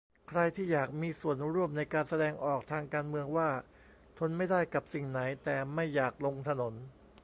[0.29, 3.49] ใครที่อยากมีส่วนร่วมในการแสดงออกทางการเมืองว่า
[4.17, 6.73] ทนไม่ได้กับสิ่งไหน แต่ไม่อยาก "ลงถนน"